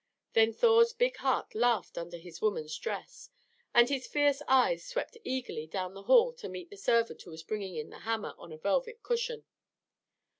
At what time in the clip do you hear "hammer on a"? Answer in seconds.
7.99-8.57